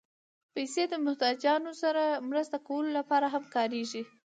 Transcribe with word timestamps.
پېسې 0.53 0.83
د 0.89 0.93
محتاجانو 1.05 1.71
سره 1.81 2.03
مرسته 2.29 2.57
کولو 2.67 2.89
لپاره 2.97 3.27
هم 3.33 3.43
کارېږي. 3.55 4.03